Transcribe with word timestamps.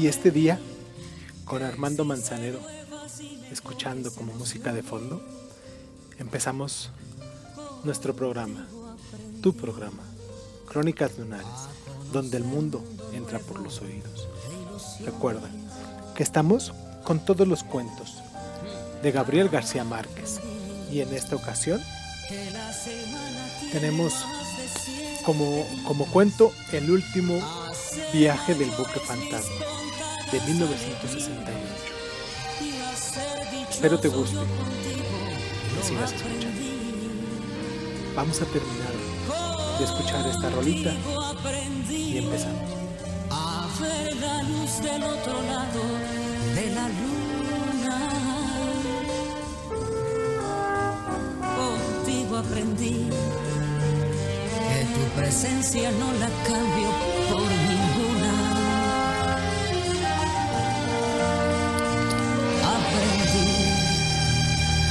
Y 0.00 0.06
este 0.06 0.30
día, 0.30 0.58
con 1.44 1.62
Armando 1.62 2.06
Manzanero, 2.06 2.58
escuchando 3.52 4.10
como 4.14 4.32
música 4.32 4.72
de 4.72 4.82
fondo, 4.82 5.22
empezamos 6.18 6.88
nuestro 7.84 8.16
programa, 8.16 8.66
tu 9.42 9.54
programa, 9.54 10.02
Crónicas 10.66 11.18
Lunares, 11.18 11.68
donde 12.14 12.38
el 12.38 12.44
mundo 12.44 12.82
entra 13.12 13.40
por 13.40 13.60
los 13.60 13.82
oídos. 13.82 14.26
Recuerda 15.04 15.50
que 16.14 16.22
estamos 16.22 16.72
con 17.04 17.22
todos 17.22 17.46
los 17.46 17.62
cuentos 17.62 18.22
de 19.02 19.12
Gabriel 19.12 19.50
García 19.50 19.84
Márquez 19.84 20.40
y 20.90 21.00
en 21.00 21.12
esta 21.12 21.36
ocasión 21.36 21.78
tenemos 23.70 24.14
como, 25.26 25.66
como 25.86 26.06
cuento 26.06 26.52
el 26.72 26.90
último 26.90 27.38
viaje 28.14 28.54
del 28.54 28.70
buque 28.70 28.98
fantasma 29.00 29.80
de 30.32 30.40
1968. 30.40 32.00
Espero 33.70 33.98
te 33.98 34.08
guste 34.08 34.36
y 34.36 35.86
sigas 35.86 36.12
escuchando. 36.12 36.60
Vamos 38.14 38.40
a 38.40 38.44
terminar 38.44 38.92
de 39.78 39.84
escuchar 39.84 40.26
esta 40.28 40.50
rolita 40.50 40.92
y 41.90 42.18
empezamos. 42.18 42.70
A 43.30 43.68
ver 43.80 44.14
la 44.16 44.42
luz 44.42 44.80
del 44.82 45.02
otro 45.02 45.42
lado 45.42 45.82
de 46.54 46.70
la 46.74 46.88
luna. 46.88 47.98
Contigo 51.56 52.36
aprendí 52.36 53.08
que 54.68 54.84
tu 54.94 55.20
presencia 55.20 55.90
no 55.92 56.12
la 56.12 56.28
cambio 56.46 56.88
por 57.30 57.59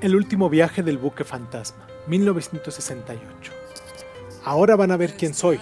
El 0.00 0.16
último 0.16 0.48
viaje 0.48 0.82
del 0.82 0.96
buque 0.96 1.24
fantasma, 1.24 1.86
1968. 2.06 3.52
Ahora 4.44 4.74
van 4.74 4.92
a 4.92 4.96
ver 4.96 5.14
quién 5.14 5.34
soy, 5.34 5.60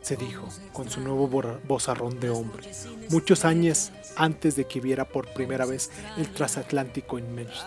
se 0.00 0.16
dijo 0.16 0.48
con 0.72 0.88
su 0.88 1.02
nuevo 1.02 1.28
vozarrón 1.68 2.18
de 2.20 2.30
hombre, 2.30 2.70
muchos 3.10 3.44
años 3.44 3.92
antes 4.16 4.56
de 4.56 4.66
que 4.66 4.80
viera 4.80 5.04
por 5.04 5.30
primera 5.34 5.66
vez 5.66 5.90
el 6.16 6.30
transatlántico 6.30 7.18
inmenso, 7.18 7.66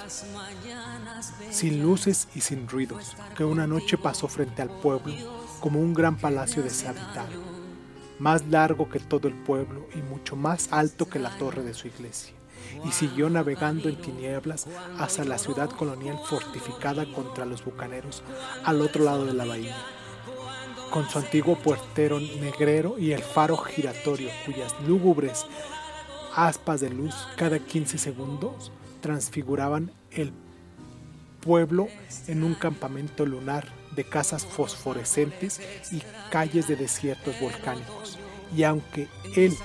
sin 1.51 1.83
luces 1.83 2.27
y 2.33 2.41
sin 2.41 2.67
ruidos, 2.67 3.15
que 3.35 3.43
una 3.43 3.67
noche 3.67 3.99
pasó 3.99 4.27
frente 4.27 4.63
al 4.63 4.71
pueblo 4.81 5.13
como 5.59 5.79
un 5.79 5.93
gran 5.93 6.17
palacio 6.17 6.63
deshabitado, 6.63 7.39
más 8.17 8.47
largo 8.47 8.89
que 8.89 8.99
todo 8.99 9.27
el 9.27 9.35
pueblo 9.35 9.87
y 9.93 9.99
mucho 9.99 10.35
más 10.35 10.69
alto 10.71 11.07
que 11.07 11.19
la 11.19 11.37
torre 11.37 11.61
de 11.61 11.75
su 11.75 11.87
iglesia 11.87 12.36
y 12.85 12.91
siguió 12.91 13.29
navegando 13.29 13.89
en 13.89 13.95
tinieblas 13.95 14.67
hasta 14.97 15.23
la 15.23 15.37
ciudad 15.37 15.69
colonial 15.69 16.19
fortificada 16.23 17.05
contra 17.05 17.45
los 17.45 17.63
bucaneros 17.63 18.23
al 18.63 18.81
otro 18.81 19.03
lado 19.03 19.25
de 19.25 19.33
la 19.33 19.45
bahía, 19.45 19.75
con 20.91 21.09
su 21.09 21.19
antiguo 21.19 21.55
puertero 21.57 22.19
negrero 22.19 22.97
y 22.97 23.11
el 23.11 23.21
faro 23.21 23.57
giratorio 23.57 24.29
cuyas 24.45 24.75
lúgubres 24.87 25.45
aspas 26.35 26.81
de 26.81 26.89
luz 26.89 27.15
cada 27.35 27.59
15 27.59 27.97
segundos 27.97 28.71
transfiguraban 29.01 29.91
el 30.11 30.31
pueblo 31.41 31.87
en 32.27 32.43
un 32.43 32.53
campamento 32.53 33.25
lunar 33.25 33.67
de 33.95 34.03
casas 34.03 34.45
fosforescentes 34.45 35.59
y 35.91 36.01
calles 36.29 36.67
de 36.67 36.75
desiertos 36.75 37.39
volcánicos. 37.41 38.19
Y 38.55 38.63
aunque 38.63 39.07
él 39.35 39.57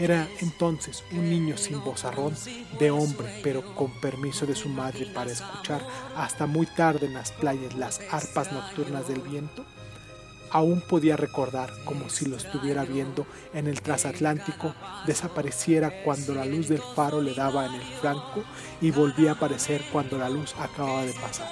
era 0.00 0.26
entonces 0.40 1.04
un 1.12 1.28
niño 1.28 1.58
sin 1.58 1.84
vozarrón 1.84 2.34
de 2.78 2.90
hombre, 2.90 3.40
pero 3.42 3.74
con 3.74 3.90
permiso 4.00 4.46
de 4.46 4.56
su 4.56 4.70
madre 4.70 5.04
para 5.04 5.30
escuchar 5.30 5.86
hasta 6.16 6.46
muy 6.46 6.64
tarde 6.64 7.06
en 7.06 7.12
las 7.12 7.32
playas 7.32 7.74
las 7.74 8.00
arpas 8.10 8.50
nocturnas 8.50 9.06
del 9.08 9.20
viento, 9.20 9.62
aún 10.50 10.80
podía 10.80 11.18
recordar 11.18 11.70
como 11.84 12.08
si 12.08 12.24
lo 12.24 12.38
estuviera 12.38 12.86
viendo 12.86 13.26
en 13.52 13.66
el 13.66 13.82
transatlántico 13.82 14.74
desapareciera 15.06 16.02
cuando 16.02 16.34
la 16.34 16.46
luz 16.46 16.68
del 16.68 16.82
faro 16.96 17.20
le 17.20 17.34
daba 17.34 17.66
en 17.66 17.74
el 17.74 17.86
flanco 18.00 18.42
y 18.80 18.90
volvía 18.90 19.32
a 19.32 19.34
aparecer 19.34 19.84
cuando 19.92 20.16
la 20.16 20.30
luz 20.30 20.54
acababa 20.58 21.04
de 21.04 21.12
pasar. 21.12 21.50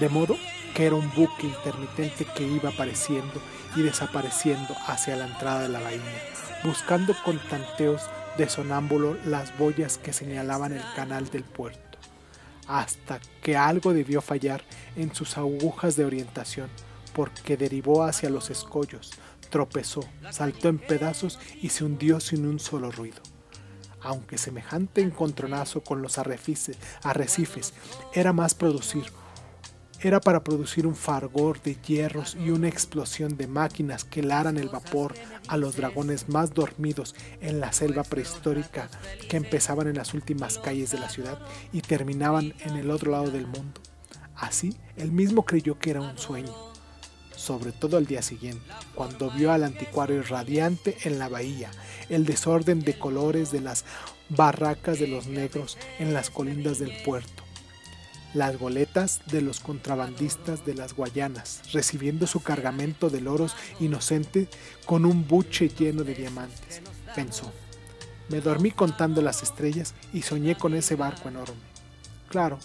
De 0.00 0.08
modo 0.08 0.34
que 0.76 0.84
era 0.84 0.94
un 0.94 1.10
buque 1.14 1.46
intermitente 1.46 2.26
que 2.26 2.46
iba 2.46 2.68
apareciendo 2.68 3.40
y 3.76 3.80
desapareciendo 3.80 4.76
hacia 4.86 5.16
la 5.16 5.26
entrada 5.26 5.62
de 5.62 5.70
la 5.70 5.80
bahía, 5.80 6.02
buscando 6.64 7.14
con 7.24 7.38
tanteos 7.48 8.02
de 8.36 8.46
sonámbulo 8.46 9.16
las 9.24 9.56
boyas 9.56 9.96
que 9.96 10.12
señalaban 10.12 10.74
el 10.74 10.82
canal 10.94 11.30
del 11.30 11.44
puerto, 11.44 11.98
hasta 12.68 13.20
que 13.40 13.56
algo 13.56 13.94
debió 13.94 14.20
fallar 14.20 14.64
en 14.96 15.14
sus 15.14 15.38
agujas 15.38 15.96
de 15.96 16.04
orientación, 16.04 16.68
porque 17.14 17.56
derivó 17.56 18.02
hacia 18.04 18.28
los 18.28 18.50
escollos, 18.50 19.12
tropezó, 19.48 20.06
saltó 20.30 20.68
en 20.68 20.76
pedazos 20.76 21.38
y 21.62 21.70
se 21.70 21.84
hundió 21.84 22.20
sin 22.20 22.46
un 22.46 22.60
solo 22.60 22.90
ruido. 22.90 23.22
Aunque 24.02 24.36
semejante 24.36 25.00
encontronazo 25.00 25.82
con 25.82 26.02
los 26.02 26.18
arrecifes, 26.18 26.76
arrecifes 27.02 27.72
era 28.12 28.34
más 28.34 28.54
producir 28.54 29.04
era 30.02 30.20
para 30.20 30.44
producir 30.44 30.86
un 30.86 30.94
fargor 30.94 31.60
de 31.62 31.76
hierros 31.76 32.36
y 32.38 32.50
una 32.50 32.68
explosión 32.68 33.36
de 33.36 33.46
máquinas 33.46 34.04
que 34.04 34.22
laran 34.22 34.58
el 34.58 34.68
vapor 34.68 35.14
a 35.48 35.56
los 35.56 35.76
dragones 35.76 36.28
más 36.28 36.52
dormidos 36.52 37.14
en 37.40 37.60
la 37.60 37.72
selva 37.72 38.04
prehistórica 38.04 38.90
que 39.28 39.36
empezaban 39.36 39.88
en 39.88 39.96
las 39.96 40.14
últimas 40.14 40.58
calles 40.58 40.90
de 40.90 40.98
la 40.98 41.08
ciudad 41.08 41.38
y 41.72 41.80
terminaban 41.80 42.54
en 42.60 42.76
el 42.76 42.90
otro 42.90 43.10
lado 43.10 43.30
del 43.30 43.46
mundo. 43.46 43.80
Así, 44.34 44.76
él 44.96 45.12
mismo 45.12 45.44
creyó 45.44 45.78
que 45.78 45.90
era 45.90 46.02
un 46.02 46.18
sueño, 46.18 46.54
sobre 47.34 47.72
todo 47.72 47.96
al 47.96 48.06
día 48.06 48.20
siguiente, 48.20 48.64
cuando 48.94 49.30
vio 49.30 49.50
al 49.50 49.64
anticuario 49.64 50.22
radiante 50.22 50.96
en 51.04 51.18
la 51.18 51.28
bahía, 51.28 51.70
el 52.10 52.26
desorden 52.26 52.80
de 52.80 52.98
colores 52.98 53.50
de 53.50 53.60
las 53.60 53.86
barracas 54.28 54.98
de 54.98 55.08
los 55.08 55.26
negros 55.26 55.78
en 55.98 56.12
las 56.12 56.28
colindas 56.28 56.78
del 56.78 56.92
puerto 57.02 57.45
las 58.36 58.58
goletas 58.58 59.22
de 59.26 59.40
los 59.40 59.60
contrabandistas 59.60 60.66
de 60.66 60.74
las 60.74 60.92
Guayanas, 60.94 61.62
recibiendo 61.72 62.26
su 62.26 62.42
cargamento 62.42 63.08
de 63.08 63.22
loros 63.22 63.56
inocente 63.80 64.46
con 64.84 65.06
un 65.06 65.26
buche 65.26 65.70
lleno 65.70 66.04
de 66.04 66.14
diamantes. 66.14 66.82
Pensó, 67.14 67.50
me 68.28 68.42
dormí 68.42 68.72
contando 68.72 69.22
las 69.22 69.42
estrellas 69.42 69.94
y 70.12 70.20
soñé 70.20 70.54
con 70.54 70.74
ese 70.74 70.96
barco 70.96 71.30
enorme. 71.30 71.56
Claro, 72.28 72.58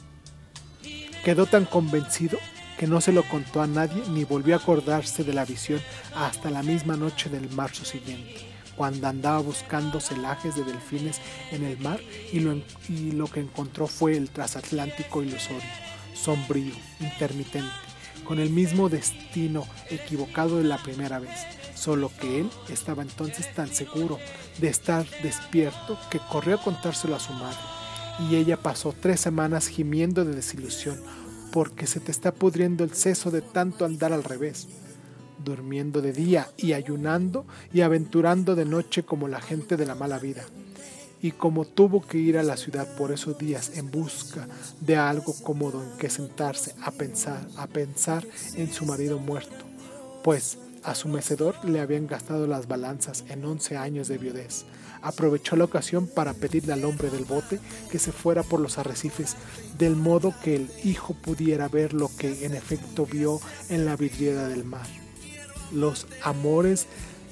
quedó 1.23 1.45
tan 1.45 1.63
convencido 1.63 2.37
que 2.77 2.87
no 2.87 2.99
se 2.99 3.13
lo 3.13 3.23
contó 3.23 3.61
a 3.61 3.67
nadie 3.67 4.03
ni 4.09 4.25
volvió 4.25 4.55
a 4.55 4.57
acordarse 4.57 5.23
de 5.23 5.33
la 5.33 5.45
visión 5.45 5.79
hasta 6.15 6.49
la 6.49 6.63
misma 6.63 6.97
noche 6.97 7.29
del 7.29 7.49
marzo 7.51 7.85
siguiente 7.85 8.50
cuando 8.75 9.07
andaba 9.07 9.39
buscando 9.39 9.99
celajes 9.99 10.55
de 10.55 10.63
delfines 10.63 11.19
en 11.51 11.63
el 11.63 11.77
mar 11.79 11.99
y 12.31 12.39
lo, 12.39 12.61
y 12.89 13.11
lo 13.11 13.27
que 13.27 13.41
encontró 13.41 13.87
fue 13.87 14.17
el 14.17 14.29
transatlántico 14.29 15.23
ilusorio, 15.23 15.61
sombrío, 16.13 16.73
intermitente, 16.99 17.69
con 18.25 18.39
el 18.39 18.49
mismo 18.49 18.89
destino 18.89 19.65
equivocado 19.89 20.57
de 20.57 20.63
la 20.63 20.77
primera 20.77 21.19
vez, 21.19 21.39
solo 21.75 22.11
que 22.19 22.39
él 22.41 22.49
estaba 22.69 23.01
entonces 23.01 23.53
tan 23.53 23.67
seguro 23.67 24.19
de 24.59 24.69
estar 24.69 25.05
despierto 25.21 25.97
que 26.09 26.19
corrió 26.19 26.55
a 26.55 26.63
contárselo 26.63 27.15
a 27.15 27.19
su 27.19 27.33
madre, 27.33 27.59
y 28.29 28.35
ella 28.35 28.57
pasó 28.57 28.93
tres 28.99 29.19
semanas 29.19 29.67
gimiendo 29.67 30.25
de 30.25 30.35
desilusión 30.35 31.01
porque 31.51 31.85
se 31.85 31.99
te 31.99 32.11
está 32.11 32.33
pudriendo 32.33 32.83
el 32.83 32.93
seso 32.93 33.29
de 33.29 33.41
tanto 33.41 33.85
andar 33.85 34.13
al 34.13 34.23
revés 34.23 34.67
durmiendo 35.43 36.01
de 36.01 36.13
día 36.13 36.49
y 36.57 36.73
ayunando 36.73 37.45
y 37.73 37.81
aventurando 37.81 38.55
de 38.55 38.65
noche 38.65 39.03
como 39.03 39.27
la 39.27 39.41
gente 39.41 39.77
de 39.77 39.85
la 39.85 39.95
mala 39.95 40.19
vida. 40.19 40.45
y 41.23 41.33
como 41.33 41.65
tuvo 41.65 42.01
que 42.01 42.17
ir 42.17 42.35
a 42.39 42.41
la 42.43 42.57
ciudad 42.57 42.95
por 42.97 43.11
esos 43.11 43.37
días 43.37 43.77
en 43.77 43.91
busca 43.91 44.47
de 44.79 44.95
algo 44.95 45.35
cómodo 45.43 45.83
en 45.83 45.97
que 45.99 46.09
sentarse 46.09 46.73
a 46.81 46.89
pensar, 46.89 47.47
a 47.57 47.67
pensar 47.67 48.25
en 48.55 48.73
su 48.73 48.87
marido 48.87 49.19
muerto, 49.19 49.65
pues 50.23 50.57
a 50.83 50.95
su 50.95 51.09
mecedor 51.09 51.63
le 51.63 51.79
habían 51.79 52.07
gastado 52.07 52.47
las 52.47 52.67
balanzas 52.67 53.23
en 53.29 53.45
11 53.45 53.77
años 53.77 54.07
de 54.07 54.17
viudez. 54.17 54.65
Aprovechó 55.01 55.55
la 55.55 55.65
ocasión 55.65 56.07
para 56.07 56.33
pedirle 56.33 56.73
al 56.73 56.85
hombre 56.85 57.09
del 57.09 57.25
bote 57.25 57.59
que 57.91 57.99
se 57.99 58.11
fuera 58.11 58.43
por 58.43 58.59
los 58.59 58.77
arrecifes, 58.77 59.35
del 59.77 59.95
modo 59.95 60.33
que 60.43 60.55
el 60.55 60.71
hijo 60.83 61.13
pudiera 61.13 61.67
ver 61.67 61.93
lo 61.93 62.09
que 62.17 62.45
en 62.45 62.53
efecto 62.53 63.05
vio 63.05 63.39
en 63.69 63.85
la 63.85 63.95
vidriera 63.95 64.47
del 64.47 64.63
mar. 64.63 65.00
Los 65.71 66.07
amores 66.23 66.87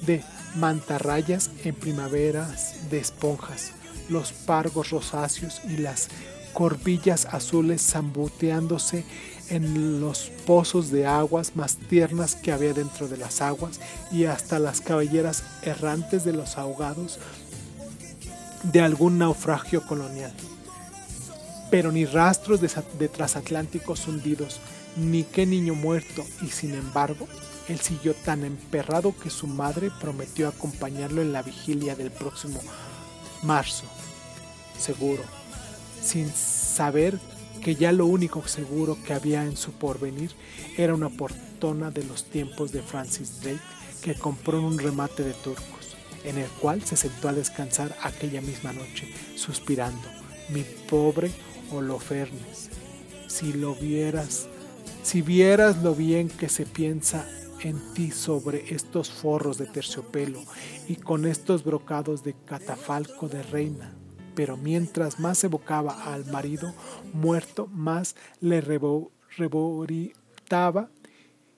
de 0.06 0.24
mantarrayas 0.56 1.52
en 1.64 1.76
primaveras 1.76 2.90
de 2.90 3.00
esponjas, 3.00 3.72
los 4.10 4.32
pargos 4.32 4.90
rosáceos 4.90 5.62
y 5.68 5.78
las 5.78 6.10
corbillas 6.54 7.26
azules 7.26 7.82
zambuteándose 7.82 9.06
en 9.50 10.00
los 10.02 10.32
pozos 10.46 10.92
de 10.92 11.06
aguas 11.06 11.56
más 11.56 11.78
tiernas 11.78 12.36
que 12.36 12.52
había 12.52 12.74
dentro 12.74 13.08
de 13.08 13.18
las 13.18 13.42
aguas 13.42 13.80
y 14.12 14.26
hasta 14.26 14.60
las 14.60 14.82
cabelleras 14.82 15.44
errantes 15.64 16.24
de 16.24 16.34
los 16.34 16.58
ahogados 16.58 17.20
de 18.64 18.82
algún 18.82 19.18
naufragio 19.18 19.86
colonial. 19.86 20.34
Pero 21.72 21.92
ni 21.92 22.06
rastros 22.06 22.62
de, 22.62 22.70
de 22.98 23.10
hundidos, 24.08 24.60
ni 24.98 25.24
qué 25.24 25.46
niño 25.46 25.76
muerto, 25.76 26.26
y 26.42 26.48
sin 26.48 26.74
embargo, 26.74 27.28
él 27.70 27.80
siguió 27.80 28.16
tan 28.16 28.44
emperrado 28.44 29.16
que 29.16 29.30
su 29.30 29.46
madre 29.46 29.92
prometió 30.02 30.48
acompañarlo 30.48 31.22
en 31.22 31.32
la 31.32 31.44
vigilia 31.44 31.96
del 31.96 32.12
próximo 32.12 32.60
marzo, 33.44 33.86
seguro, 34.78 35.24
sin 36.02 36.30
saber 36.34 37.20
que 37.62 37.76
ya 37.76 37.92
lo 37.92 38.08
único 38.08 38.48
seguro 38.48 38.98
que 39.06 39.14
había 39.14 39.44
en 39.44 39.56
su 39.56 39.72
porvenir 39.74 40.32
era 40.78 40.96
una 40.96 41.10
portona 41.10 41.92
de 41.92 42.04
los 42.06 42.24
tiempos 42.24 42.72
de 42.72 42.82
Francis 42.82 43.42
Drake 43.42 43.60
que 44.02 44.16
compró 44.16 44.58
en 44.58 44.66
un 44.66 44.80
remate 44.80 45.24
de 45.24 45.34
turcos, 45.34 45.96
en 46.24 46.40
el 46.40 46.50
cual 46.50 46.84
se 46.84 46.98
sentó 46.98 47.30
a 47.30 47.34
descansar 47.34 47.96
aquella 48.02 48.42
misma 48.42 48.74
noche, 48.74 49.14
suspirando, 49.36 50.08
mi 50.50 50.64
pobre 50.90 51.32
Holofernes, 51.72 52.70
si 53.28 53.54
lo 53.54 53.76
vieras, 53.76 54.48
si 55.04 55.22
vieras 55.22 55.84
lo 55.84 55.94
bien 55.94 56.30
que 56.30 56.50
se 56.50 56.66
piensa 56.66 57.28
en 57.62 57.94
ti 57.94 58.12
sobre 58.12 58.74
estos 58.74 59.12
forros 59.12 59.58
de 59.58 59.66
terciopelo 59.66 60.42
y 60.88 60.96
con 60.96 61.26
estos 61.26 61.64
brocados 61.64 62.24
de 62.24 62.36
catafalco 62.46 63.28
de 63.28 63.44
reina, 63.44 63.94
pero 64.36 64.58
mientras 64.58 65.20
más 65.20 65.44
evocaba 65.44 66.14
al 66.14 66.26
marido 66.26 66.74
muerto, 67.14 67.68
más 67.68 68.16
le 68.40 68.62
reboritaba 68.62 70.90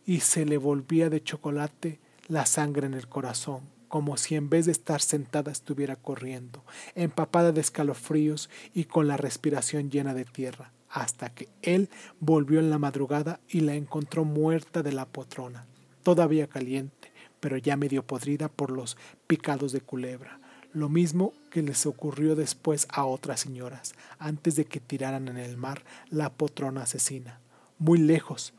y 0.06 0.22
se 0.22 0.46
le 0.46 0.58
volvía 0.58 1.10
de 1.10 1.24
chocolate 1.24 2.00
la 2.28 2.46
sangre 2.46 2.88
en 2.88 2.94
el 2.94 3.08
corazón, 3.08 3.70
como 3.88 4.18
si 4.18 4.36
en 4.36 4.50
vez 4.50 4.66
de 4.66 4.72
estar 4.72 5.02
sentada 5.02 5.52
estuviera 5.52 5.96
corriendo, 5.96 6.64
empapada 6.96 7.52
de 7.52 7.62
escalofríos 7.62 8.50
y 8.74 8.86
con 8.86 9.08
la 9.08 9.18
respiración 9.18 9.92
llena 9.92 10.14
de 10.14 10.26
tierra, 10.26 10.72
hasta 10.90 11.34
que 11.34 11.50
él 11.62 11.90
volvió 12.20 12.60
en 12.60 12.70
la 12.70 12.80
madrugada 12.80 13.40
y 13.48 13.60
la 13.60 13.76
encontró 13.76 14.26
muerta 14.26 14.82
de 14.82 14.94
la 14.94 15.06
potrona, 15.06 15.68
todavía 16.02 16.48
caliente, 16.48 17.12
pero 17.40 17.58
ya 17.58 17.78
medio 17.78 18.06
podrida 18.06 18.48
por 18.48 18.72
los 18.72 18.98
picados 19.28 19.72
de 19.72 19.82
culebra. 19.82 20.40
Lo 20.74 20.88
mismo 20.88 21.34
que 21.50 21.62
les 21.62 21.86
ocurrió 21.86 22.36
después 22.36 22.88
a 22.90 23.06
otras 23.06 23.42
señoras, 23.42 23.94
antes 24.20 24.56
de 24.56 24.66
que 24.66 24.80
tiraran 24.80 25.28
en 25.28 25.38
el 25.38 25.58
mar 25.58 25.84
la 26.10 26.32
potrona 26.32 26.84
asesina, 26.84 27.42
muy 27.78 27.98
lejos, 27.98 28.54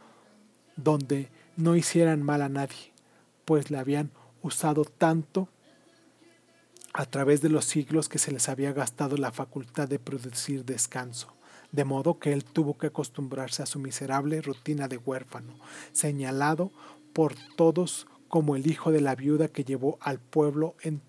donde 0.76 1.30
no 1.56 1.76
hicieran 1.76 2.22
mal 2.22 2.42
a 2.42 2.48
nadie, 2.48 2.92
pues 3.44 3.70
la 3.70 3.80
habían 3.80 4.10
usado 4.42 4.84
tanto 4.84 5.48
a 6.92 7.06
través 7.06 7.40
de 7.40 7.48
los 7.48 7.64
siglos 7.64 8.08
que 8.08 8.18
se 8.18 8.32
les 8.32 8.48
había 8.48 8.72
gastado 8.72 9.16
la 9.16 9.32
facultad 9.32 9.88
de 9.88 9.98
producir 9.98 10.64
descanso, 10.64 11.32
de 11.70 11.84
modo 11.84 12.18
que 12.18 12.32
él 12.32 12.44
tuvo 12.44 12.76
que 12.76 12.88
acostumbrarse 12.88 13.62
a 13.62 13.66
su 13.66 13.78
miserable 13.78 14.42
rutina 14.42 14.88
de 14.88 14.98
huérfano, 14.98 15.54
señalado 15.92 16.70
por 17.12 17.34
todos 17.56 18.06
como 18.28 18.56
el 18.56 18.66
hijo 18.66 18.90
de 18.90 19.00
la 19.00 19.14
viuda 19.14 19.48
que 19.48 19.64
llevó 19.64 19.98
al 20.00 20.18
pueblo 20.18 20.74
en 20.82 21.02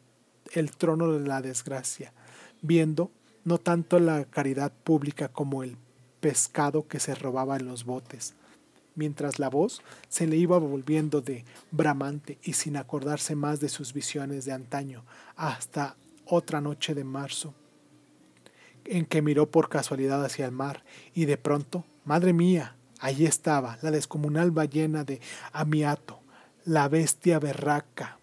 el 0.53 0.71
trono 0.71 1.11
de 1.11 1.27
la 1.27 1.41
desgracia, 1.41 2.13
viendo 2.61 3.11
no 3.45 3.57
tanto 3.57 3.99
la 3.99 4.25
caridad 4.25 4.71
pública 4.71 5.29
como 5.29 5.63
el 5.63 5.77
pescado 6.19 6.87
que 6.87 6.99
se 6.99 7.15
robaba 7.15 7.57
en 7.57 7.67
los 7.67 7.85
botes, 7.85 8.35
mientras 8.95 9.39
la 9.39 9.49
voz 9.49 9.81
se 10.07 10.27
le 10.27 10.37
iba 10.37 10.57
volviendo 10.57 11.21
de 11.21 11.43
bramante 11.71 12.37
y 12.43 12.53
sin 12.53 12.77
acordarse 12.77 13.35
más 13.35 13.59
de 13.59 13.69
sus 13.69 13.93
visiones 13.93 14.45
de 14.45 14.53
antaño, 14.53 15.03
hasta 15.35 15.95
otra 16.25 16.61
noche 16.61 16.93
de 16.93 17.03
marzo, 17.03 17.53
en 18.85 19.05
que 19.05 19.21
miró 19.21 19.49
por 19.49 19.69
casualidad 19.69 20.23
hacia 20.23 20.45
el 20.45 20.51
mar 20.51 20.83
y 21.13 21.25
de 21.25 21.37
pronto, 21.37 21.85
madre 22.05 22.33
mía, 22.33 22.75
allí 23.03 23.25
estaba 23.25 23.77
la 23.81 23.91
descomunal 23.91 24.51
ballena 24.51 25.03
de 25.03 25.19
Amiato, 25.51 26.21
la 26.63 26.87
bestia 26.87 27.37
berraca. 27.37 28.17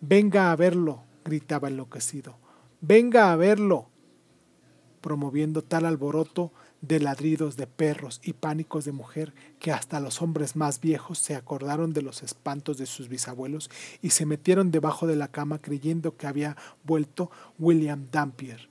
Venga 0.00 0.52
a 0.52 0.56
verlo, 0.56 1.02
gritaba 1.24 1.66
enloquecido. 1.66 2.36
Venga 2.80 3.32
a 3.32 3.36
verlo. 3.36 3.88
promoviendo 5.00 5.62
tal 5.62 5.84
alboroto 5.84 6.52
de 6.80 6.98
ladridos 6.98 7.56
de 7.56 7.68
perros 7.68 8.20
y 8.24 8.32
pánicos 8.32 8.84
de 8.84 8.90
mujer 8.90 9.34
que 9.60 9.70
hasta 9.70 10.00
los 10.00 10.20
hombres 10.20 10.56
más 10.56 10.80
viejos 10.80 11.18
se 11.20 11.36
acordaron 11.36 11.92
de 11.92 12.02
los 12.02 12.24
espantos 12.24 12.76
de 12.76 12.86
sus 12.86 13.08
bisabuelos 13.08 13.70
y 14.02 14.10
se 14.10 14.26
metieron 14.26 14.72
debajo 14.72 15.06
de 15.06 15.14
la 15.14 15.28
cama 15.28 15.60
creyendo 15.60 16.16
que 16.16 16.26
había 16.26 16.56
vuelto 16.82 17.30
William 17.58 18.08
Dampier. 18.10 18.68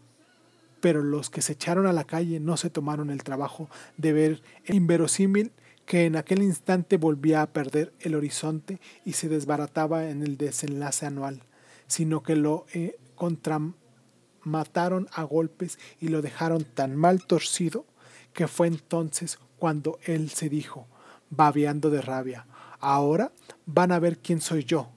Pero 0.85 1.01
los 1.01 1.31
que 1.31 1.41
se 1.41 1.53
echaron 1.53 1.87
a 1.87 1.93
la 1.93 2.03
calle 2.03 2.39
no 2.39 2.57
se 2.57 2.69
tomaron 2.69 3.09
el 3.09 3.23
trabajo 3.23 3.71
de 3.97 4.13
ver 4.13 4.43
el 4.65 4.75
inverosímil 4.75 5.51
que 5.87 6.05
en 6.05 6.15
aquel 6.15 6.43
instante 6.43 6.97
volvía 6.97 7.41
a 7.41 7.47
perder 7.47 7.91
el 8.01 8.13
horizonte 8.13 8.79
y 9.03 9.13
se 9.13 9.27
desbarataba 9.27 10.09
en 10.11 10.21
el 10.21 10.37
desenlace 10.37 11.07
anual 11.07 11.41
sino 11.87 12.23
que 12.23 12.35
lo 12.35 12.65
eh, 12.73 12.99
contramataron 13.15 15.07
a 15.11 15.23
golpes 15.23 15.79
y 15.99 16.09
lo 16.09 16.21
dejaron 16.21 16.63
tan 16.63 16.95
mal 16.95 17.25
torcido 17.25 17.87
que 18.33 18.47
fue 18.47 18.67
entonces 18.67 19.39
cuando 19.57 19.97
él 20.03 20.29
se 20.29 20.49
dijo, 20.49 20.87
babeando 21.31 21.89
de 21.89 22.01
rabia, 22.01 22.45
ahora 22.79 23.31
van 23.65 23.91
a 23.91 23.99
ver 23.99 24.19
quién 24.19 24.39
soy 24.39 24.65
yo. 24.65 24.91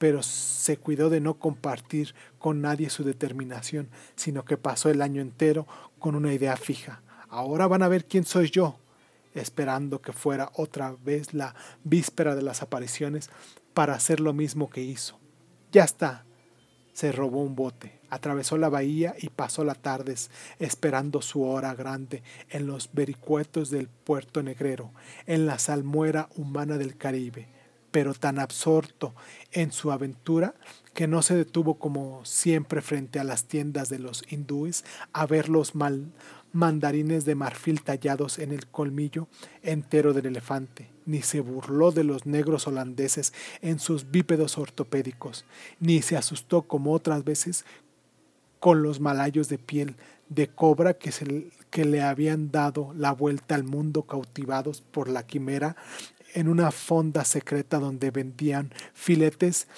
Pero 0.00 0.22
se 0.22 0.78
cuidó 0.78 1.10
de 1.10 1.20
no 1.20 1.34
compartir 1.34 2.14
con 2.38 2.62
nadie 2.62 2.88
su 2.88 3.04
determinación, 3.04 3.90
sino 4.16 4.46
que 4.46 4.56
pasó 4.56 4.88
el 4.88 5.02
año 5.02 5.20
entero 5.20 5.66
con 5.98 6.14
una 6.14 6.32
idea 6.32 6.56
fija. 6.56 7.02
Ahora 7.28 7.66
van 7.66 7.82
a 7.82 7.88
ver 7.88 8.06
quién 8.06 8.24
soy 8.24 8.48
yo, 8.48 8.78
esperando 9.34 10.00
que 10.00 10.14
fuera 10.14 10.52
otra 10.54 10.96
vez 11.04 11.34
la 11.34 11.54
víspera 11.84 12.34
de 12.34 12.40
las 12.40 12.62
apariciones 12.62 13.28
para 13.74 13.92
hacer 13.92 14.20
lo 14.20 14.32
mismo 14.32 14.70
que 14.70 14.80
hizo. 14.80 15.18
Ya 15.70 15.84
está. 15.84 16.24
Se 16.94 17.12
robó 17.12 17.42
un 17.42 17.54
bote, 17.54 18.00
atravesó 18.08 18.56
la 18.56 18.70
bahía 18.70 19.14
y 19.18 19.28
pasó 19.28 19.64
la 19.64 19.74
tarde 19.74 20.14
esperando 20.58 21.20
su 21.20 21.42
hora 21.42 21.74
grande 21.74 22.22
en 22.48 22.66
los 22.66 22.88
vericuetos 22.94 23.68
del 23.68 23.88
puerto 23.88 24.42
negrero, 24.42 24.92
en 25.26 25.44
la 25.44 25.58
salmuera 25.58 26.30
humana 26.36 26.78
del 26.78 26.96
Caribe, 26.96 27.48
pero 27.90 28.14
tan 28.14 28.38
absorto 28.38 29.14
en 29.52 29.72
su 29.72 29.92
aventura 29.92 30.54
que 30.94 31.06
no 31.06 31.22
se 31.22 31.34
detuvo 31.34 31.78
como 31.78 32.24
siempre 32.24 32.82
frente 32.82 33.18
a 33.18 33.24
las 33.24 33.44
tiendas 33.44 33.88
de 33.88 33.98
los 33.98 34.24
hindúes 34.30 34.84
a 35.12 35.26
ver 35.26 35.48
los 35.48 35.74
mal 35.74 36.12
mandarines 36.52 37.24
de 37.24 37.34
marfil 37.34 37.82
tallados 37.82 38.38
en 38.38 38.52
el 38.52 38.66
colmillo 38.66 39.28
entero 39.62 40.12
del 40.12 40.26
elefante, 40.26 40.90
ni 41.06 41.22
se 41.22 41.40
burló 41.40 41.92
de 41.92 42.04
los 42.04 42.26
negros 42.26 42.66
holandeses 42.66 43.32
en 43.60 43.78
sus 43.78 44.10
bípedos 44.10 44.58
ortopédicos, 44.58 45.44
ni 45.78 46.02
se 46.02 46.16
asustó 46.16 46.62
como 46.62 46.92
otras 46.92 47.24
veces 47.24 47.64
con 48.58 48.82
los 48.82 49.00
malayos 49.00 49.48
de 49.48 49.58
piel 49.58 49.96
de 50.28 50.48
cobra 50.48 50.94
que, 50.94 51.12
se, 51.12 51.50
que 51.70 51.84
le 51.84 52.02
habían 52.02 52.50
dado 52.50 52.92
la 52.96 53.12
vuelta 53.12 53.54
al 53.54 53.64
mundo 53.64 54.02
cautivados 54.02 54.80
por 54.80 55.08
la 55.08 55.26
quimera 55.26 55.76
en 56.34 56.48
una 56.48 56.70
fonda 56.70 57.24
secreta 57.24 57.78
donde 57.78 58.10
vendían 58.10 58.72
filetes 58.94 59.68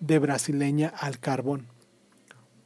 de 0.00 0.18
brasileña 0.18 0.88
al 0.88 1.18
carbón 1.18 1.68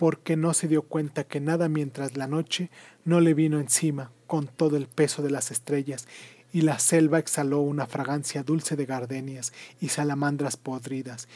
porque 0.00 0.34
no 0.34 0.54
se 0.54 0.66
dio 0.66 0.80
cuenta 0.80 1.24
que 1.24 1.40
nada 1.40 1.68
mientras 1.68 2.16
la 2.16 2.26
noche 2.26 2.70
no 3.04 3.20
le 3.20 3.34
vino 3.34 3.60
encima 3.60 4.10
con 4.26 4.46
todo 4.46 4.78
el 4.78 4.86
peso 4.86 5.20
de 5.20 5.30
las 5.30 5.50
estrellas 5.50 6.08
y 6.54 6.62
la 6.62 6.78
selva 6.78 7.18
exhaló 7.18 7.60
una 7.60 7.84
fragancia 7.84 8.42
dulce 8.42 8.76
de 8.76 8.86
gardenias 8.86 9.52
y 9.78 9.88
salamandras 9.88 10.56
podridas, 10.56 11.28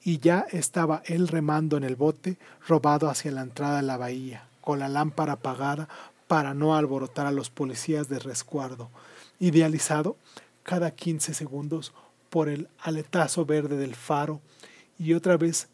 y 0.00 0.20
ya 0.20 0.46
estaba 0.52 1.02
él 1.06 1.26
remando 1.26 1.76
en 1.76 1.82
el 1.82 1.96
bote 1.96 2.38
robado 2.68 3.08
hacia 3.08 3.32
la 3.32 3.42
entrada 3.42 3.78
de 3.78 3.82
la 3.82 3.96
bahía, 3.96 4.48
con 4.60 4.78
la 4.78 4.88
lámpara 4.88 5.32
apagada 5.32 5.88
para 6.28 6.54
no 6.54 6.76
alborotar 6.76 7.26
a 7.26 7.32
los 7.32 7.50
policías 7.50 8.08
de 8.08 8.20
resguardo, 8.20 8.90
idealizado 9.40 10.16
cada 10.64 10.90
15 10.90 11.34
segundos 11.34 11.92
por 12.30 12.48
el 12.48 12.68
aletazo 12.80 13.46
verde 13.46 13.76
del 13.76 13.94
faro 13.94 14.40
y 14.98 15.12
otra 15.12 15.36
vez 15.36 15.68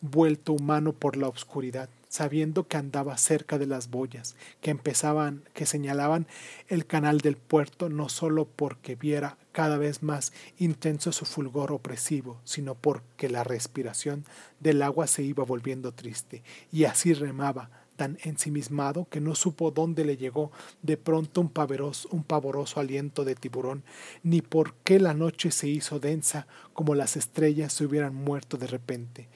vuelto 0.00 0.52
humano 0.54 0.92
por 0.92 1.16
la 1.16 1.28
oscuridad, 1.28 1.90
sabiendo 2.08 2.66
que 2.66 2.76
andaba 2.76 3.18
cerca 3.18 3.58
de 3.58 3.66
las 3.66 3.90
boyas, 3.90 4.36
que 4.60 4.70
empezaban, 4.70 5.42
que 5.52 5.66
señalaban 5.66 6.26
el 6.68 6.86
canal 6.86 7.20
del 7.20 7.36
puerto, 7.36 7.88
no 7.88 8.08
solo 8.08 8.46
porque 8.46 8.94
viera 8.94 9.36
cada 9.52 9.76
vez 9.78 10.02
más 10.02 10.32
intenso 10.58 11.12
su 11.12 11.24
fulgor 11.24 11.72
opresivo, 11.72 12.40
sino 12.44 12.74
porque 12.74 13.28
la 13.28 13.44
respiración 13.44 14.24
del 14.60 14.82
agua 14.82 15.06
se 15.06 15.22
iba 15.22 15.44
volviendo 15.44 15.92
triste, 15.92 16.42
y 16.72 16.84
así 16.84 17.12
remaba, 17.12 17.70
tan 17.96 18.18
ensimismado 18.22 19.08
que 19.08 19.20
no 19.20 19.34
supo 19.34 19.70
dónde 19.70 20.04
le 20.04 20.16
llegó 20.16 20.52
de 20.82 20.96
pronto 20.96 21.40
un 21.40 21.48
pavoroso, 21.48 22.80
aliento 22.80 23.24
de 23.24 23.34
tiburón, 23.34 23.82
ni 24.22 24.42
por 24.42 24.74
qué 24.84 25.00
la 25.00 25.14
noche 25.14 25.50
se 25.50 25.68
hizo 25.68 25.98
densa 25.98 26.46
como 26.72 26.94
las 26.94 27.16
estrellas 27.16 27.72
se 27.72 27.84
hubieran 27.84 28.14
muerto 28.14 28.56
de 28.56 28.66
repente. 28.66 29.28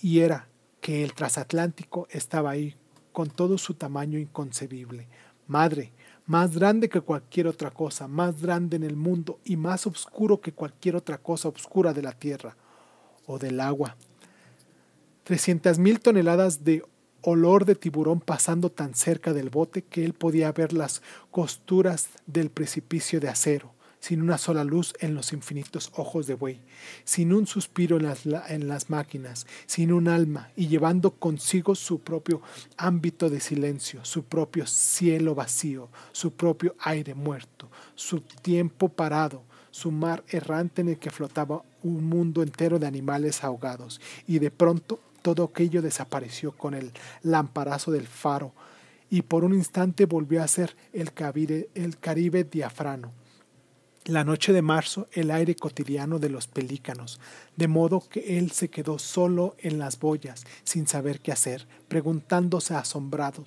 Y 0.00 0.20
era 0.20 0.48
que 0.80 1.04
el 1.04 1.14
transatlántico 1.14 2.08
estaba 2.10 2.50
ahí, 2.50 2.76
con 3.12 3.30
todo 3.30 3.58
su 3.58 3.74
tamaño 3.74 4.18
inconcebible. 4.18 5.08
Madre, 5.46 5.92
más 6.26 6.56
grande 6.56 6.88
que 6.88 7.00
cualquier 7.00 7.46
otra 7.46 7.70
cosa, 7.70 8.06
más 8.06 8.42
grande 8.42 8.76
en 8.76 8.84
el 8.84 8.96
mundo 8.96 9.40
y 9.44 9.56
más 9.56 9.86
oscuro 9.86 10.40
que 10.40 10.52
cualquier 10.52 10.94
otra 10.94 11.18
cosa 11.18 11.48
oscura 11.48 11.94
de 11.94 12.02
la 12.02 12.12
tierra 12.12 12.56
o 13.26 13.38
del 13.38 13.60
agua. 13.60 13.96
Trescientas 15.24 15.78
mil 15.78 16.00
toneladas 16.00 16.64
de 16.64 16.84
olor 17.22 17.64
de 17.64 17.74
tiburón 17.74 18.20
pasando 18.20 18.70
tan 18.70 18.94
cerca 18.94 19.32
del 19.32 19.50
bote 19.50 19.82
que 19.82 20.04
él 20.04 20.12
podía 20.12 20.52
ver 20.52 20.72
las 20.72 21.02
costuras 21.30 22.08
del 22.26 22.50
precipicio 22.50 23.20
de 23.20 23.28
acero, 23.28 23.72
sin 24.00 24.22
una 24.22 24.38
sola 24.38 24.64
luz 24.64 24.94
en 25.00 25.14
los 25.14 25.32
infinitos 25.32 25.90
ojos 25.96 26.26
de 26.26 26.34
buey, 26.34 26.60
sin 27.04 27.32
un 27.32 27.46
suspiro 27.46 27.96
en 27.96 28.04
las, 28.04 28.24
en 28.48 28.68
las 28.68 28.90
máquinas, 28.90 29.46
sin 29.66 29.92
un 29.92 30.08
alma, 30.08 30.50
y 30.56 30.68
llevando 30.68 31.12
consigo 31.12 31.74
su 31.74 32.00
propio 32.00 32.40
ámbito 32.76 33.28
de 33.28 33.40
silencio, 33.40 34.04
su 34.04 34.24
propio 34.24 34.66
cielo 34.66 35.34
vacío, 35.34 35.88
su 36.12 36.32
propio 36.32 36.76
aire 36.80 37.14
muerto, 37.14 37.68
su 37.94 38.20
tiempo 38.20 38.88
parado, 38.88 39.42
su 39.70 39.90
mar 39.90 40.24
errante 40.28 40.80
en 40.80 40.88
el 40.88 40.98
que 40.98 41.10
flotaba 41.10 41.62
un 41.82 42.04
mundo 42.04 42.42
entero 42.42 42.78
de 42.78 42.86
animales 42.86 43.44
ahogados, 43.44 44.00
y 44.26 44.38
de 44.38 44.50
pronto 44.50 45.00
todo 45.22 45.44
aquello 45.44 45.82
desapareció 45.82 46.52
con 46.52 46.74
el 46.74 46.92
lamparazo 47.22 47.90
del 47.90 48.06
faro 48.06 48.52
y 49.10 49.22
por 49.22 49.44
un 49.44 49.54
instante 49.54 50.06
volvió 50.06 50.42
a 50.42 50.48
ser 50.48 50.76
el, 50.92 51.12
Caribe 51.12 52.44
diafrano. 52.44 53.12
La 54.04 54.24
noche 54.24 54.52
de 54.52 54.62
marzo, 54.62 55.06
el 55.12 55.30
aire 55.30 55.54
cotidiano 55.54 56.18
de 56.18 56.30
los 56.30 56.46
pelícanos, 56.46 57.20
de 57.56 57.68
modo 57.68 58.00
que 58.08 58.38
él 58.38 58.52
se 58.52 58.68
quedó 58.68 58.98
solo 58.98 59.54
en 59.58 59.78
las 59.78 59.98
boyas, 59.98 60.44
sin 60.64 60.86
saber 60.86 61.20
qué 61.20 61.32
hacer, 61.32 61.66
preguntándose 61.88 62.74
asombrado 62.74 63.44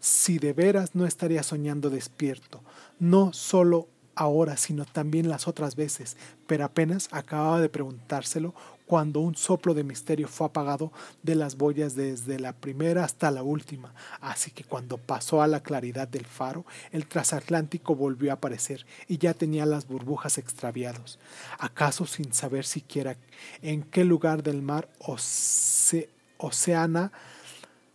si 0.00 0.38
de 0.38 0.52
veras 0.52 0.94
no 0.94 1.06
estaría 1.06 1.42
soñando 1.42 1.90
despierto, 1.90 2.62
no 2.98 3.32
solo 3.32 3.88
ahora, 4.14 4.56
sino 4.56 4.84
también 4.84 5.28
las 5.28 5.46
otras 5.48 5.76
veces, 5.76 6.16
pero 6.46 6.64
apenas 6.64 7.08
acababa 7.12 7.60
de 7.60 7.68
preguntárselo 7.68 8.54
cuando 8.88 9.20
un 9.20 9.36
soplo 9.36 9.74
de 9.74 9.84
misterio 9.84 10.28
fue 10.28 10.46
apagado 10.46 10.90
de 11.22 11.34
las 11.34 11.56
boyas 11.56 11.94
desde 11.94 12.40
la 12.40 12.54
primera 12.54 13.04
hasta 13.04 13.30
la 13.30 13.42
última, 13.42 13.92
así 14.22 14.50
que 14.50 14.64
cuando 14.64 14.96
pasó 14.96 15.42
a 15.42 15.46
la 15.46 15.62
claridad 15.62 16.08
del 16.08 16.24
faro, 16.24 16.64
el 16.90 17.06
transatlántico 17.06 17.94
volvió 17.94 18.30
a 18.30 18.34
aparecer 18.34 18.86
y 19.06 19.18
ya 19.18 19.34
tenía 19.34 19.66
las 19.66 19.86
burbujas 19.86 20.38
extraviados, 20.38 21.18
acaso 21.58 22.06
sin 22.06 22.32
saber 22.32 22.64
siquiera 22.64 23.18
en 23.60 23.82
qué 23.82 24.04
lugar 24.04 24.42
del 24.42 24.62
mar 24.62 24.88
Oceana 26.38 27.12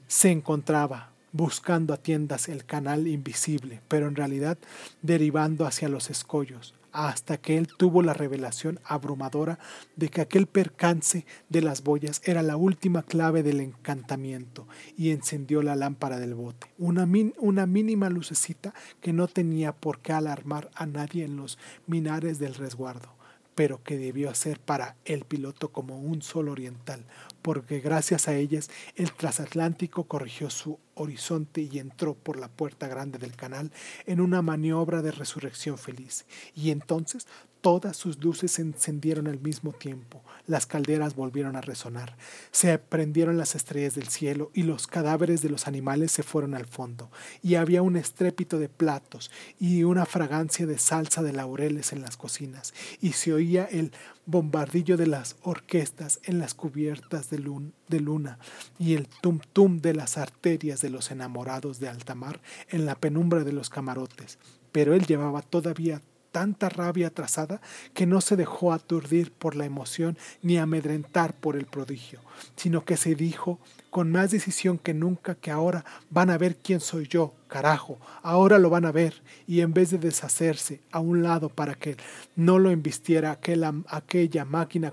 se 0.07 0.29
encontraba, 0.29 1.09
buscando 1.31 1.95
a 1.95 1.97
tiendas 1.97 2.49
el 2.49 2.65
canal 2.65 3.07
invisible, 3.07 3.81
pero 3.87 4.07
en 4.07 4.15
realidad 4.15 4.59
derivando 5.01 5.65
hacia 5.65 5.89
los 5.89 6.11
escollos, 6.11 6.75
hasta 6.93 7.37
que 7.37 7.57
él 7.57 7.67
tuvo 7.67 8.01
la 8.03 8.13
revelación 8.13 8.79
abrumadora 8.85 9.59
de 9.95 10.09
que 10.09 10.21
aquel 10.21 10.47
percance 10.47 11.25
de 11.49 11.61
las 11.61 11.83
boyas 11.83 12.21
era 12.23 12.43
la 12.43 12.55
última 12.55 13.03
clave 13.03 13.43
del 13.43 13.59
encantamiento 13.59 14.67
y 14.95 15.09
encendió 15.09 15.61
la 15.63 15.75
lámpara 15.75 16.19
del 16.19 16.35
bote, 16.35 16.67
una, 16.77 17.07
una 17.39 17.65
mínima 17.65 18.09
lucecita 18.09 18.73
que 19.01 19.11
no 19.11 19.27
tenía 19.27 19.73
por 19.73 19.99
qué 19.99 20.13
alarmar 20.13 20.69
a 20.75 20.85
nadie 20.85 21.25
en 21.25 21.35
los 21.35 21.57
minares 21.87 22.39
del 22.39 22.53
resguardo 22.53 23.09
pero 23.55 23.83
que 23.83 23.97
debió 23.97 24.33
ser 24.33 24.59
para 24.59 24.95
el 25.05 25.25
piloto 25.25 25.71
como 25.71 25.99
un 25.99 26.21
sol 26.21 26.49
oriental, 26.49 27.05
porque 27.43 27.79
gracias 27.79 28.27
a 28.27 28.35
ellas 28.35 28.71
el 28.95 29.11
transatlántico 29.11 30.05
corrigió 30.05 30.49
su 30.49 30.79
horizonte 30.95 31.61
y 31.61 31.77
entró 31.77 32.15
por 32.15 32.39
la 32.39 32.47
puerta 32.47 32.87
grande 32.87 33.19
del 33.19 33.35
canal 33.35 33.71
en 34.07 34.21
una 34.21 34.41
maniobra 34.41 35.03
de 35.03 35.11
resurrección 35.11 35.77
feliz. 35.77 36.25
Y 36.55 36.71
entonces 36.71 37.27
todas 37.63 37.95
sus 37.95 38.21
luces 38.21 38.51
se 38.51 38.61
encendieron 38.61 39.25
al 39.27 39.39
mismo 39.39 39.71
tiempo, 39.71 40.21
las 40.47 40.65
calderas 40.65 41.15
volvieron 41.15 41.55
a 41.55 41.61
resonar, 41.61 42.17
se 42.51 42.77
prendieron 42.77 43.37
las 43.37 43.55
estrellas 43.55 43.95
del 43.95 44.09
cielo 44.09 44.51
y 44.53 44.63
los 44.63 44.85
cadáveres 44.85 45.41
de 45.41 45.47
los 45.47 45.65
animales 45.65 46.11
se 46.11 46.23
fueron 46.23 46.55
al 46.55 46.65
fondo, 46.65 47.09
y 47.41 47.55
había 47.55 47.81
un 47.81 47.95
estrépito 47.95 48.59
de 48.59 48.67
platos 48.67 49.31
y 49.61 49.83
una 49.83 50.05
fragancia 50.05 50.65
de 50.65 50.77
salsa 50.77 51.23
de 51.23 51.31
laureles 51.31 51.93
en 51.93 52.01
las 52.01 52.17
cocinas, 52.17 52.73
y 52.99 53.13
se 53.13 53.31
oía 53.31 53.63
el 53.63 53.93
bombardillo 54.25 54.97
de 54.97 55.07
las 55.07 55.35
orquestas 55.41 56.19
en 56.23 56.39
las 56.39 56.53
cubiertas 56.53 57.29
de, 57.29 57.39
luna 57.39 58.39
y 58.79 58.93
el 58.93 59.07
tum 59.07 59.39
tum 59.53 59.79
de 59.79 59.93
las 59.93 60.17
arterias 60.17 60.81
de 60.81 60.89
los 60.89 61.11
enamorados 61.11 61.79
de 61.79 61.89
altamar 61.89 62.41
en 62.69 62.85
la 62.85 62.95
penumbra 62.95 63.43
de 63.43 63.53
los 63.53 63.69
camarotes. 63.69 64.39
Pero 64.71 64.93
él 64.93 65.05
llevaba 65.05 65.41
todavía 65.41 66.01
tanta 66.33 66.67
rabia 66.67 67.07
atrasada 67.07 67.61
que 67.93 68.07
no 68.07 68.19
se 68.19 68.35
dejó 68.35 68.73
aturdir 68.73 69.31
por 69.31 69.55
la 69.55 69.65
emoción 69.65 70.17
ni 70.41 70.57
amedrentar 70.57 71.33
por 71.33 71.55
el 71.55 71.67
prodigio, 71.67 72.19
sino 72.57 72.83
que 72.83 72.97
se 72.97 73.13
dijo 73.13 73.59
con 73.91 74.11
más 74.11 74.31
decisión 74.31 74.79
que 74.79 74.95
nunca 74.95 75.35
que 75.35 75.51
ahora 75.51 75.85
van 76.09 76.31
a 76.31 76.37
ver 76.39 76.57
quién 76.57 76.79
soy 76.79 77.07
yo, 77.07 77.35
carajo, 77.47 77.99
ahora 78.23 78.57
lo 78.57 78.71
van 78.71 78.85
a 78.85 78.91
ver, 78.91 79.21
y 79.45 79.61
en 79.61 79.73
vez 79.75 79.91
de 79.91 79.99
deshacerse 79.99 80.81
a 80.91 80.99
un 80.99 81.21
lado 81.21 81.49
para 81.49 81.75
que 81.75 81.97
no 82.35 82.57
lo 82.57 82.71
embistiera 82.71 83.29
aquella, 83.29 83.71
aquella 83.87 84.43
máquina 84.43 84.91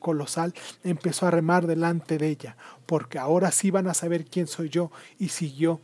colosal, 0.00 0.52
empezó 0.82 1.28
a 1.28 1.30
remar 1.30 1.68
delante 1.68 2.18
de 2.18 2.28
ella, 2.28 2.56
porque 2.84 3.20
ahora 3.20 3.52
sí 3.52 3.70
van 3.70 3.86
a 3.86 3.94
saber 3.94 4.24
quién 4.24 4.48
soy 4.48 4.68
yo, 4.68 4.90
y 5.20 5.28
siguió 5.28 5.80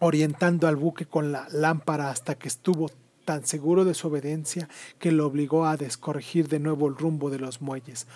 orientando 0.00 0.66
al 0.68 0.76
buque 0.76 1.06
con 1.06 1.32
la 1.32 1.48
lámpara 1.50 2.10
hasta 2.10 2.34
que 2.34 2.48
estuvo 2.48 2.90
tan 3.24 3.46
seguro 3.46 3.84
de 3.84 3.94
su 3.94 4.08
obediencia 4.08 4.68
que 4.98 5.12
lo 5.12 5.26
obligó 5.26 5.66
a 5.66 5.76
descorregir 5.76 6.48
de 6.48 6.58
nuevo 6.58 6.88
el 6.88 6.96
rumbo 6.96 7.30
de 7.30 7.38
los 7.38 7.60
muelles. 7.60 8.08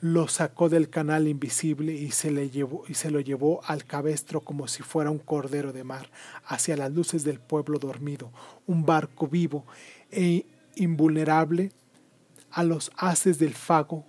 Lo 0.00 0.28
sacó 0.28 0.70
del 0.70 0.88
canal 0.88 1.28
invisible 1.28 1.92
y 1.92 2.10
se, 2.10 2.30
lo 2.30 3.20
llevó 3.20 3.60
al 3.64 3.84
cabestro 3.84 4.40
como 4.40 4.66
si 4.66 4.82
fuera 4.82 5.10
un 5.10 5.18
cordero 5.18 5.74
de 5.74 5.84
mar, 5.84 6.10
hacia 6.46 6.74
las 6.76 6.90
luces 6.90 7.22
del 7.22 7.38
pueblo 7.38 7.78
dormido, 7.78 8.32
un 8.66 8.86
barco 8.86 9.26
vivo 9.26 9.66
e 10.10 10.46
invulnerable 10.76 11.72
a 12.50 12.64
los 12.64 12.90
haces 12.96 13.38
del 13.38 13.52
fago, 13.52 14.06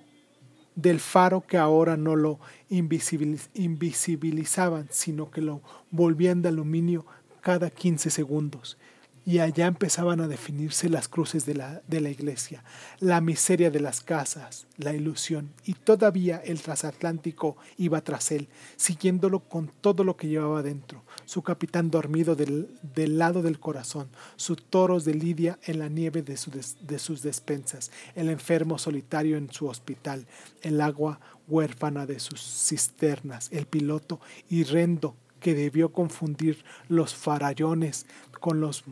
del 0.75 1.01
faro 1.01 1.41
que 1.41 1.57
ahora 1.57 1.97
no 1.97 2.15
lo 2.15 2.39
invisibilizaban, 2.69 4.87
sino 4.89 5.29
que 5.29 5.41
lo 5.41 5.61
volvían 5.91 6.41
de 6.41 6.47
aluminio 6.47 7.05
cada 7.41 7.69
15 7.69 8.09
segundos 8.09 8.77
y 9.25 9.39
allá 9.39 9.67
empezaban 9.67 10.19
a 10.19 10.27
definirse 10.27 10.89
las 10.89 11.07
cruces 11.07 11.45
de 11.45 11.53
la, 11.53 11.81
de 11.87 12.01
la, 12.01 12.09
iglesia, 12.09 12.63
la 12.99 13.21
miseria 13.21 13.69
de 13.69 13.79
las 13.79 14.01
casas, 14.01 14.65
la 14.77 14.93
ilusión, 14.93 15.51
y 15.63 15.73
todavía 15.73 16.41
el 16.43 16.61
transatlántico 16.61 17.55
iba 17.77 18.01
tras 18.01 18.31
él, 18.31 18.47
siguiéndolo 18.77 19.41
con 19.41 19.71
todo 19.81 20.03
lo 20.03 20.17
que 20.17 20.27
llevaba 20.27 20.63
dentro, 20.63 21.03
su 21.25 21.43
capitán 21.43 21.91
dormido 21.91 22.35
del, 22.35 22.69
del 22.95 23.17
lado 23.17 23.41
del 23.41 23.59
corazón, 23.59 24.09
sus 24.37 24.63
toros 24.63 25.05
de 25.05 25.13
lidia 25.13 25.59
en 25.63 25.79
la 25.79 25.87
nieve 25.87 26.23
de, 26.23 26.37
de 26.81 26.99
sus 26.99 27.21
despensas, 27.21 27.91
el 28.15 28.29
enfermo 28.29 28.79
solitario 28.79 29.37
en 29.37 29.51
su 29.51 29.67
hospital, 29.67 30.25
el 30.61 30.81
agua 30.81 31.19
huérfana 31.47 32.05
de 32.05 32.19
sus 32.19 32.41
cisternas, 32.41 33.49
el 33.51 33.65
piloto 33.65 34.19
horrendo 34.49 35.15
que 35.39 35.53
debió 35.55 35.91
confundir 35.91 36.63
los 36.87 37.13
farallones 37.13 38.05
con 38.39 38.61
los 38.61 38.83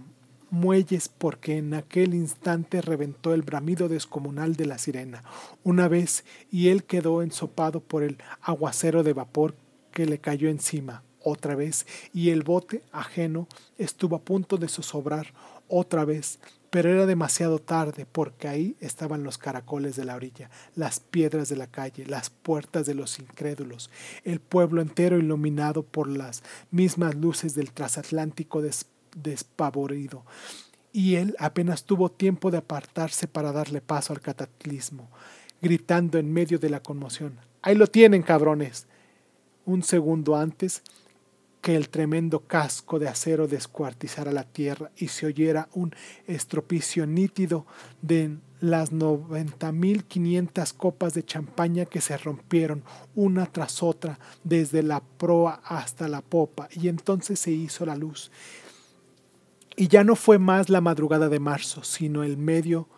muelles 0.52 1.10
porque 1.10 1.58
en 1.58 1.74
aquel 1.74 2.14
instante 2.14 2.82
reventó 2.82 3.34
el 3.34 3.42
bramido 3.42 3.88
descomunal 3.88 4.56
de 4.56 4.66
la 4.66 4.78
sirena. 4.78 5.24
Una 5.64 5.88
vez 5.88 6.26
y 6.52 6.70
él 6.70 6.84
quedó 6.84 7.22
ensopado 7.22 7.80
por 7.80 8.04
el 8.04 8.18
aguacero 8.42 9.04
de 9.04 9.14
vapor 9.14 9.56
que 9.92 10.06
le 10.06 10.20
cayó 10.20 10.50
encima. 10.50 11.04
Otra 11.22 11.56
vez 11.56 11.86
y 12.14 12.30
el 12.30 12.44
bote 12.44 12.84
ajeno 12.92 13.48
estuvo 13.78 14.16
a 14.16 14.22
punto 14.22 14.58
de 14.58 14.70
zozobrar. 14.70 15.34
Otra 15.68 16.06
vez 16.06 16.40
pero 16.70 16.90
era 16.90 17.06
demasiado 17.06 17.60
tarde 17.60 18.06
porque 18.06 18.48
ahí 18.48 18.76
estaban 18.80 19.24
los 19.24 19.38
caracoles 19.38 19.96
de 19.96 20.06
la 20.06 20.16
orilla, 20.16 20.50
las 20.76 21.00
piedras 21.00 21.50
de 21.50 21.56
la 21.56 21.68
calle, 21.68 22.06
las 22.06 22.30
puertas 22.30 22.86
de 22.86 22.94
los 22.94 23.20
incrédulos, 23.20 23.90
el 24.24 24.40
pueblo 24.40 24.82
entero 24.82 25.18
iluminado 25.18 25.84
por 25.84 26.08
las 26.08 26.44
mismas 26.72 27.16
luces 27.16 27.56
del 27.56 27.72
transatlántico 27.72 28.62
despavorido. 29.16 30.26
Y 30.92 31.16
él 31.16 31.36
apenas 31.40 31.84
tuvo 31.84 32.10
tiempo 32.10 32.52
de 32.52 32.58
apartarse 32.58 33.28
para 33.28 33.52
darle 33.52 33.82
paso 33.82 34.14
al 34.14 34.22
cataclismo, 34.22 35.10
gritando 35.62 36.18
en 36.18 36.34
medio 36.34 36.60
de 36.60 36.70
la 36.70 36.82
conmoción. 36.82 37.40
Ahí 37.62 37.76
lo 37.76 37.88
tienen, 37.88 38.24
cabrones. 38.24 38.88
Un 39.66 39.84
segundo 39.84 40.36
antes 40.36 40.82
que 41.62 41.76
el 41.76 41.90
tremendo 41.90 42.42
casco 42.42 43.00
de 43.00 43.08
acero 43.08 43.48
descuartizara 43.48 44.32
la 44.32 44.44
tierra 44.44 44.92
y 44.96 45.10
se 45.10 45.26
oyera 45.26 45.68
un 45.74 45.94
estropicio 46.26 47.06
nítido 47.06 47.66
de 48.02 48.38
las 48.62 48.92
noventa 48.92 49.72
mil 49.72 50.04
quinientas 50.06 50.74
copas 50.74 51.14
de 51.14 51.24
champaña 51.24 51.86
que 51.86 52.02
se 52.02 52.18
rompieron 52.18 52.84
una 53.16 53.46
tras 53.46 53.84
otra 53.84 54.20
desde 54.44 54.84
la 54.84 55.02
proa 55.02 55.62
hasta 55.64 56.08
la 56.08 56.22
popa 56.22 56.70
y 56.72 56.88
entonces 56.88 57.40
se 57.40 57.52
hizo 57.52 57.86
la 57.86 57.96
luz. 57.96 58.32
Y 59.80 59.88
ya 59.88 60.04
no 60.04 60.18
fue 60.18 60.40
más 60.40 60.68
la 60.68 60.82
madrugada 60.82 61.30
de 61.30 61.40
marzo, 61.40 61.86
sino 61.86 62.26
el 62.26 62.36
medio 62.36 62.90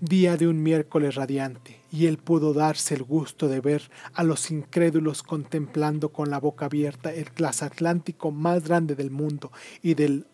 día 0.00 0.36
de 0.36 0.48
un 0.48 0.60
miércoles 0.60 1.14
radiante, 1.14 1.78
y 1.92 2.06
él 2.06 2.18
pudo 2.18 2.52
darse 2.52 2.96
el 2.96 3.04
gusto 3.04 3.46
de 3.46 3.60
ver 3.60 3.88
a 4.12 4.24
los 4.24 4.50
incrédulos 4.50 5.22
contemplando 5.22 6.08
con 6.08 6.28
la 6.28 6.40
boca 6.40 6.64
abierta 6.64 7.14
el 7.14 7.30
transatlántico 7.30 8.32
más 8.32 8.64
grande 8.64 8.96
del 8.96 9.12
mundo 9.12 9.52
y 9.82 9.94
del 9.94 10.26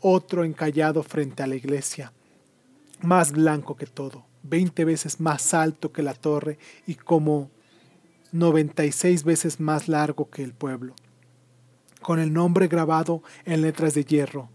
otro 0.00 0.44
encallado 0.44 1.02
frente 1.02 1.42
a 1.42 1.46
la 1.46 1.56
iglesia, 1.56 2.14
más 3.02 3.32
blanco 3.32 3.76
que 3.76 3.84
todo, 3.84 4.24
veinte 4.42 4.86
veces 4.86 5.20
más 5.20 5.52
alto 5.52 5.92
que 5.92 6.02
la 6.02 6.14
torre 6.14 6.56
y 6.86 6.94
como 6.94 7.50
noventa 8.32 8.86
y 8.86 8.92
seis 8.92 9.24
veces 9.24 9.60
más 9.60 9.88
largo 9.88 10.30
que 10.30 10.42
el 10.42 10.54
pueblo, 10.54 10.94
con 12.00 12.18
el 12.18 12.32
nombre 12.32 12.66
grabado 12.66 13.22
en 13.44 13.60
letras 13.60 13.92
de 13.92 14.04
hierro, 14.04 14.48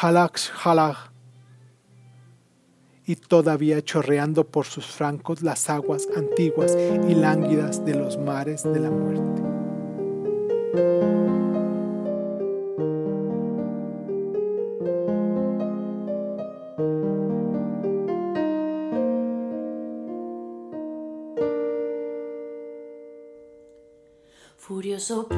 Halak 0.00 0.38
Halak 0.64 0.96
y 3.06 3.16
todavía 3.16 3.82
chorreando 3.82 4.44
por 4.44 4.66
sus 4.66 4.86
francos 4.86 5.42
las 5.42 5.70
aguas 5.70 6.08
antiguas 6.16 6.76
y 7.08 7.14
lánguidas 7.14 7.84
de 7.84 7.94
los 7.94 8.18
mares 8.18 8.64
de 8.64 8.80
la 8.80 8.90
muerte. 8.90 9.42
Furioso 24.56 25.28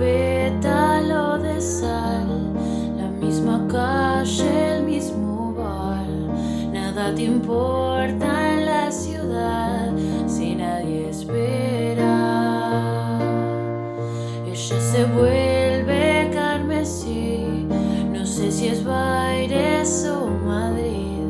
si 18.50 18.69
es 18.69 18.85
Baires 18.85 20.06
o 20.09 20.28
Madrid. 20.28 21.23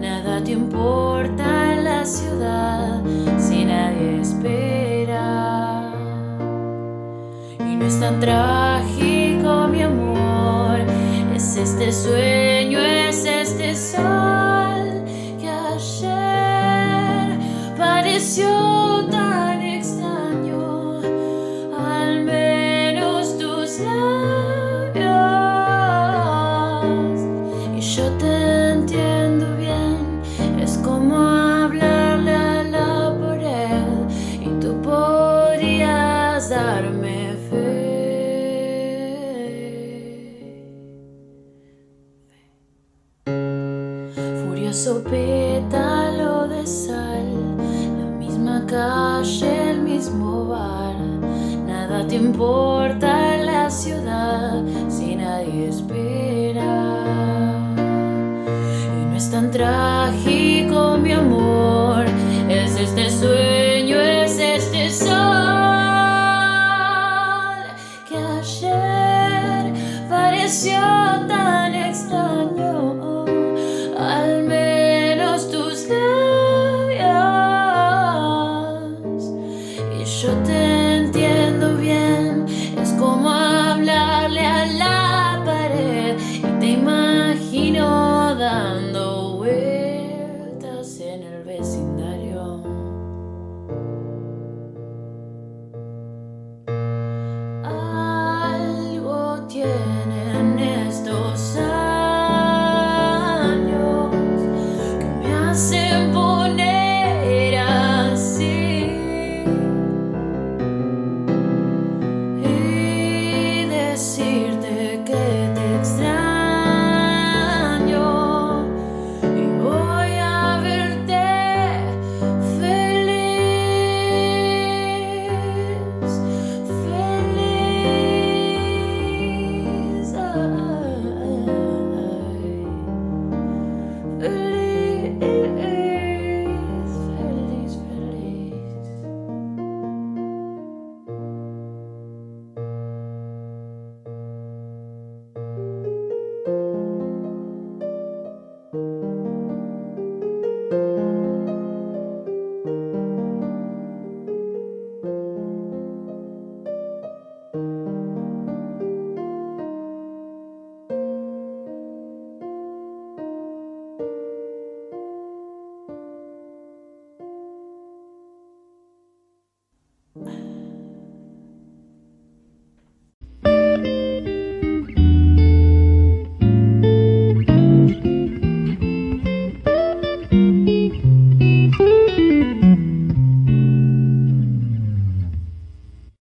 Nada 0.00 0.42
te 0.42 0.52
importa 0.52 1.72
en 1.72 1.84
la 1.84 2.04
ciudad 2.04 3.00
si 3.38 3.64
nadie 3.64 4.20
espera. 4.20 5.92
Y 7.60 7.76
no 7.76 7.86
es 7.86 8.00
tan 8.00 8.18
trágico, 8.20 9.68
mi 9.68 9.82
amor, 9.82 10.80
es 11.34 11.56
este 11.56 11.92
sueño, 11.92 12.80
es 12.80 13.24
este 13.24 13.74
sol. 13.74 14.38
tan 18.18 18.77
darme 36.82 37.36
fe. 37.48 37.66
Furioso 44.44 45.02
pétalo 45.02 46.46
de 46.48 46.66
sal 46.66 47.48
calle, 48.68 49.70
el 49.70 49.80
mismo 49.80 50.46
bar. 50.46 50.94
Nada 51.66 52.06
te 52.06 52.16
importa 52.16 53.34
en 53.34 53.46
la 53.46 53.70
ciudad 53.70 54.62
si 54.88 55.16
nadie 55.16 55.68
espera. 55.68 56.74
Y 58.98 59.04
no 59.06 59.16
es 59.16 59.30
tan 59.30 59.50
trágico, 59.50 60.57